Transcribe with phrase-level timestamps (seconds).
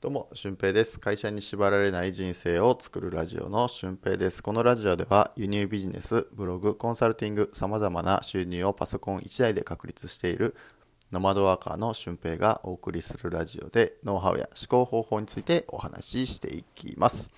[0.00, 1.00] どうも、俊平です。
[1.00, 4.44] 会社に縛られない人生を作るラジオの俊平です。
[4.44, 10.54] このラジオでは輸入ビジネス、ブログ、コンサルティング、様々な収入をパソコン1台で確立している
[11.10, 17.32] ノマドワーカーの俊平がお送りするラジオでノウハウや思考方法についてお話ししていきます。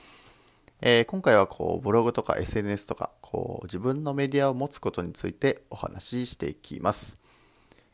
[0.83, 7.19] えー今回はこうブログとか SNS とかこう自分のメディアを持つことについてお話ししていきます。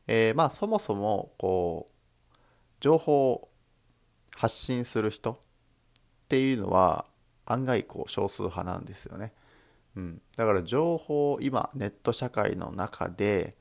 [0.08, 1.92] えーまあそもそもこう
[2.80, 3.48] 情報を
[4.36, 5.36] 発信する人っ
[6.28, 7.06] ていうのは
[7.46, 9.32] 案外こう少数派なんですよね。
[9.96, 13.56] うん、だから情報を今ネット社会の中で、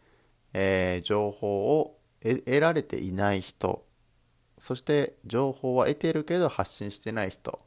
[0.54, 3.86] えー情報を得得られていない人
[4.58, 7.60] そして情報は得てるけど発信してない人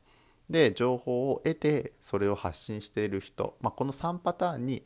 [0.50, 4.82] で情報を得てそれを発信している人、まあ、この3パターンに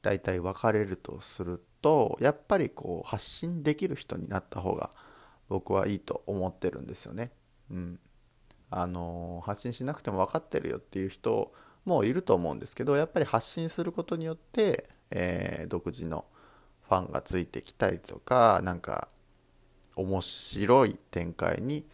[0.00, 4.90] 大体分かれるとするとやっぱりこう発信できる人になった方が
[5.48, 7.30] 僕はいいと思ってるんですよね。
[7.72, 7.98] うん、
[8.70, 11.52] あの発信しなくても分かってるよっていう人
[11.84, 16.24] もいると思うんですけどやっぱり発信することによって、えー独自の
[16.88, 19.08] ファンがついてきたりとかなんか
[19.96, 21.86] 面白い展開に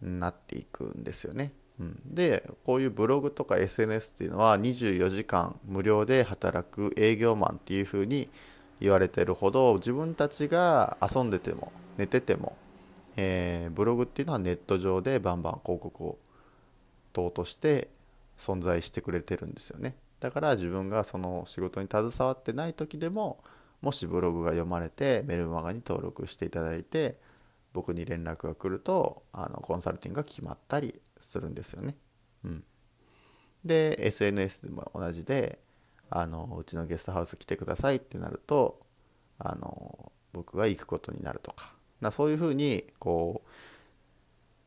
[0.00, 1.52] なっていくんですよね。
[1.80, 8.30] うん、でこういうブログとか SNS っていうのは24時間無料で働く営業マンっていう風に
[8.80, 12.56] 言われてるほど自分たちが遊んでても寝てても、
[13.16, 16.18] えーブログっていうのはネット上でバンバン広告を
[17.12, 17.88] 等として
[18.38, 19.96] 存在してくれてるんですよね。
[20.20, 23.42] だから自分がその仕事に携わってない時でも
[23.82, 27.18] もしブログが読まれてメルマガに登録していただいて
[27.74, 31.96] 僕に連絡が来るとあのコンサルティングが決まったりするんですよね。
[32.44, 32.64] うん、
[33.64, 35.58] で SNS でも同じで
[36.08, 38.80] あのうちのゲストハウス来てくださいってなると
[39.38, 41.74] あの僕が行くことになるとか。
[42.04, 43.42] なそういうふうにこ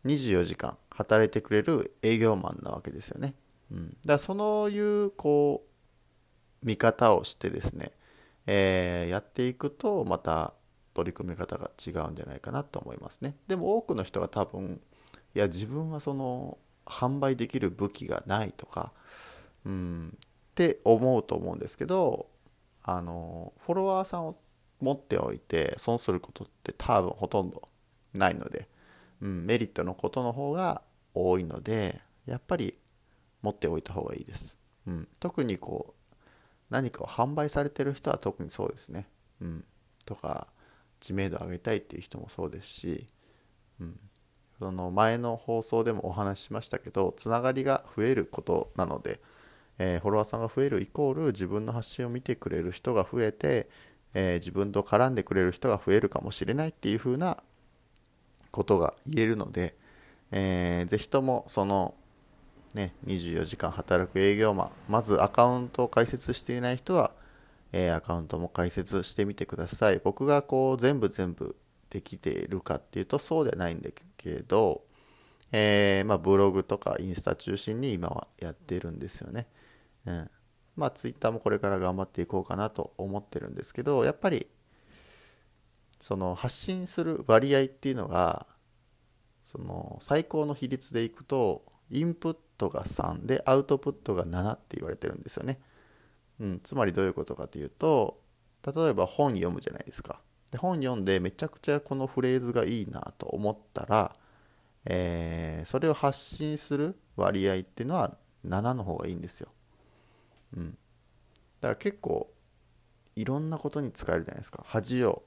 [0.04, 3.34] う24時間働いてくれる営業マンなわけですよね。
[3.72, 5.66] うん、だからそういうこ
[6.64, 7.92] う見方をしてですね、
[8.46, 10.54] えーやっていくとまた
[10.94, 13.36] 取り組み方が違うんじゃないかなと思いますね。
[13.48, 14.82] でも多くの人が多分
[15.36, 18.92] いや自分はその販売できる武器がないとか、
[19.66, 20.20] うん、っ
[20.56, 22.28] て思うと思うんですけど
[22.82, 24.36] あのフォロワーさんを
[24.80, 27.70] 持っておいて損することって多分ほとんど
[28.14, 28.68] ないので、
[29.22, 30.82] うん、メリットのことの方が
[31.14, 32.78] 多いのでやっぱり
[33.42, 34.58] 持っておいた方がいいです。
[34.88, 36.24] うん、特にこう
[36.70, 39.08] 何かを販売されてる人は特にそうですね。
[39.42, 39.66] うん、
[40.06, 40.48] とか
[41.00, 43.08] 知名度を上げたいっていう人もそうですし、
[43.80, 44.00] うん、
[44.60, 49.22] その前の放送でもお話ししましたけどつながりが増えることなので、
[49.78, 53.70] えーフォロワーさんが増えるイコール自分の発信を見てくれる人が増えて、
[54.20, 57.38] えー自分と絡んでくれる人が増えるかもしれないっていう風な
[58.52, 59.76] ことが言えるので、
[60.32, 61.94] えーぜひともその
[62.74, 67.12] ね、24時間働く営業マンまずアカウントを開設していない人は、
[67.72, 70.02] えーアカウントも開設してみてください。
[70.04, 71.56] 僕がこう全部全部
[71.90, 74.84] できているかっていうとそうではないんだけど、
[75.52, 79.48] えーまあ、ブログとかインスタ中心に今はやってるんですよね、
[80.06, 80.30] うん、
[80.78, 84.48] まあツイッターもこれから頑張っていこうかなと思ってるんですけどやっぱり
[86.00, 88.46] その発信する割合っていうのが
[89.44, 95.60] その最高の比率でいくとインプットが3でアウトプットが7って言われてるんですよね、
[96.40, 98.20] うん、つまりどういうことかというと
[98.66, 100.20] 例えば本読むじゃないですか。
[100.52, 104.16] で本読んでめちゃくちゃこのフレーズがいいなと思ったら、
[104.86, 109.50] えーそれを発信する割合っていうのは7の方がいいんですよ、
[110.56, 110.76] うん、だ
[111.62, 112.32] から結構
[113.16, 114.64] いろんなことに使えるじゃないですか。
[114.66, 115.24] 恥を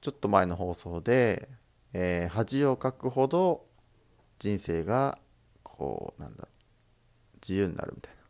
[0.00, 1.48] ちょっと前の放送で、
[1.92, 3.66] えー恥をかくほど
[4.38, 5.18] 人生が
[5.62, 6.48] こうなんだ
[7.42, 8.20] 自由になるみたいな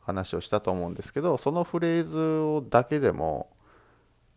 [0.00, 3.50] 話をしたと思うんですけどそのフレーズをだけでも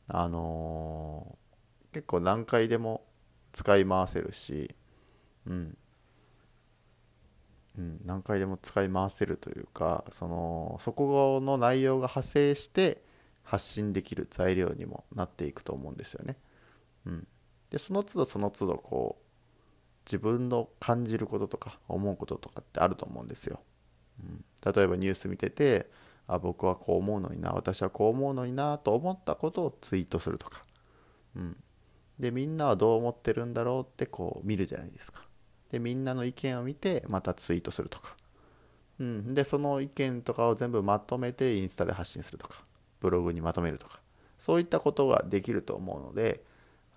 [0.07, 1.41] あのー
[1.93, 3.03] 結構何回でも
[3.51, 4.73] 使い回せるし、
[5.45, 5.77] うん。
[7.77, 13.01] うん、何回でも使い回せるというかそのそこの内容が派生して
[13.43, 16.37] 発信できる材料にもなっていくと思うんですよね。
[17.05, 17.27] うん、
[17.69, 19.25] でその都度その都度こう
[20.05, 23.61] 自分の感じることとか思うこととかってあると思うんですよ。
[24.21, 25.89] うん、例えばニュース見てて
[26.27, 30.63] あ僕はこう思うのにな私はこう思うのになと思ったことをツイートするとか、
[31.35, 31.57] うん、
[32.19, 35.23] でみんなはどう思ってるんだろうってこう見るじゃないですか。
[35.71, 38.15] でみんなの意見を見てまたツイートするとか、
[38.99, 42.63] うん、でその意見とかを全部まとめてインスタで発信するとか。
[43.01, 43.99] ブログにまとめるとか。
[44.37, 46.43] そういったことができると思うので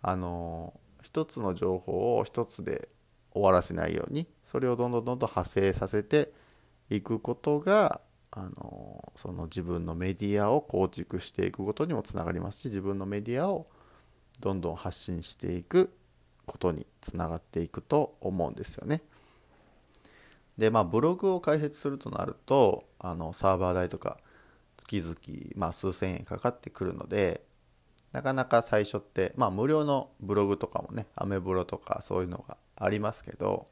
[0.01, 0.73] あの
[1.03, 2.89] 一つの情報を一つで
[3.33, 6.33] 終わらせないようにそれをどんどんどんどん派生させて
[6.89, 8.01] いくことが
[8.31, 13.67] あのその自分のメディアを構築していくことにもつながりますし自分のメディアを
[14.41, 15.93] どんどん発信していく
[16.47, 19.03] ことにつながっていくと思うんですよね。
[20.59, 24.19] でまあブログを開設するとなるとあのサーバー代とか
[24.77, 25.17] 月々、
[25.57, 27.43] まあ、数千円かかってくるので
[28.13, 33.67] なかなか最初ってまあ無料のブログとかもねアメブロとかそういうのがありますけど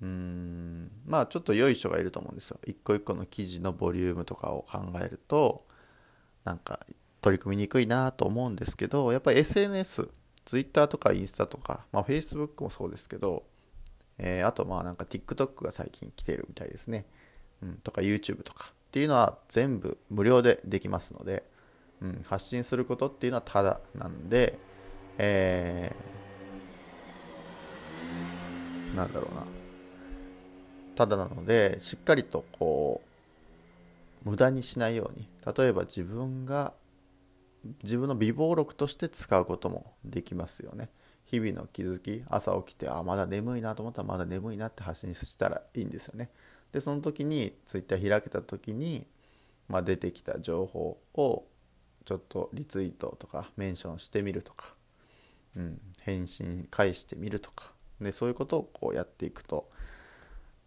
[0.00, 5.66] うーんまあちょっと良い人がいると思うんですよ一個一個の記事のボリュームとかを考えると
[6.44, 6.80] なんか
[7.20, 10.08] 取り組みにくいなと思うんですけどやっぱり SNS
[10.48, 13.44] Twitter とかインスタとか、まあ、Facebook もそうですけど、
[14.16, 17.04] えー、あとまあなんか TikTok が最近来てるみたいですね、
[17.62, 21.44] うん、とか YouTube とかっていうのは全部無料でできますので、
[22.00, 24.58] うん、発信することっていうのはただなんで、
[25.18, 29.42] えー、なんだろうな。
[30.96, 33.02] ただなのでしっかりとこ
[34.24, 35.28] う無駄にしないように。
[35.56, 36.72] 例えば自分が
[37.82, 40.90] 自分の備忘録として使うこともできますよね。
[41.24, 46.30] 日々の気づき朝起きてあまだ眠いなと思ったらまだ眠いなって発信したらいいんですよね。
[46.72, 49.06] でその時に Twitter 開けた時に、
[49.68, 51.46] まあ、出てきた情報を
[52.04, 54.74] ちょっとリツイートとかメンションしてみるとか、
[55.56, 57.72] うん、返信返してみるとか。
[58.00, 59.68] でそういうことをこうやっていくと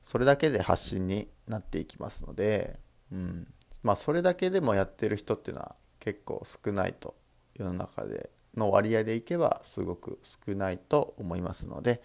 [0.03, 2.79] それだけで発信になっていきますので、
[3.11, 3.47] うん
[3.83, 7.15] まあ、それだけでもやってる人っていうのは結構少ないと
[7.55, 12.01] 世の中での割合でいけばすごく少ないと思いますので、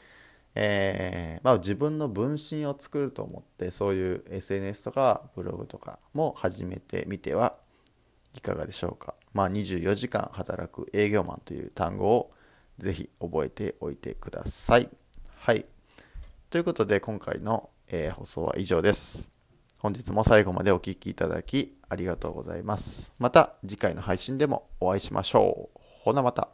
[0.55, 7.57] えー、まあ、自分の分身を作ると思ってそういう SNS とかブログとかも始めてみては
[8.35, 9.15] いかがでしょうか。
[9.33, 12.33] まあ、24時間働く営業マンという単語を
[12.79, 14.89] ぜひ覚えておいてください。
[15.39, 15.65] はい。
[16.51, 19.36] ということで今回の、え、放送は以上です。
[19.79, 23.13] 本日も最後までお聴きいただきありがとうございます。
[23.19, 25.81] また次回の配信でもお会いしましょう。
[26.03, 26.49] ほなまた。